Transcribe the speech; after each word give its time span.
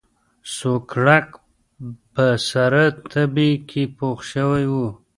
سوکړک 0.55 1.27
په 2.13 2.25
سره 2.49 2.83
تبۍ 3.11 3.51
کې 3.69 3.83
پوخ 3.97 4.19
شوی 4.31 4.65
و. 4.71 4.75